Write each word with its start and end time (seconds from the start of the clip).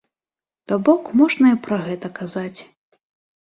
То-бок 0.71 1.11
можна 1.19 1.51
і 1.57 1.59
пра 1.67 1.77
гэта 1.85 2.11
казаць. 2.19 2.59